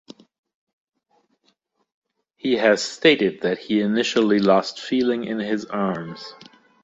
He 2.37 2.53
has 2.55 2.81
stated 2.81 3.41
that 3.41 3.59
he 3.59 3.81
initially 3.81 4.39
lost 4.39 4.79
feeling 4.81 5.25
in 5.25 5.37
his 5.37 5.65
arms. 5.65 6.33